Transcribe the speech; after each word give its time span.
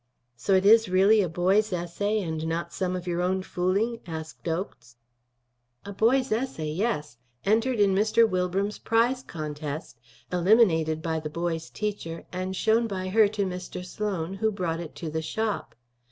"So 0.35 0.55
it 0.55 0.65
is 0.65 0.89
really 0.89 1.21
a 1.21 1.29
boy's 1.29 1.71
essay, 1.71 2.23
and 2.23 2.47
not 2.47 2.73
some 2.73 2.95
of 2.95 3.05
your 3.05 3.21
own 3.21 3.43
fooling?" 3.43 3.99
asked 4.07 4.47
Oakes. 4.47 4.95
"A 5.85 5.93
boy's 5.93 6.31
essay, 6.31 6.71
yes; 6.71 7.17
entered 7.45 7.79
in 7.79 7.93
Mr. 7.93 8.27
Wilbram's 8.27 8.79
prize 8.79 9.21
contest, 9.21 9.99
eliminated 10.31 11.03
by 11.03 11.19
the 11.19 11.29
boy's 11.29 11.69
teacher 11.69 12.25
and 12.33 12.55
shown 12.55 12.87
by 12.87 13.09
her 13.09 13.27
to 13.27 13.45
Mr. 13.45 13.85
Sloan, 13.85 14.33
who 14.33 14.51
brought 14.51 14.79
it 14.79 14.95
to 14.95 15.11
the 15.11 15.21
shop. 15.21 15.75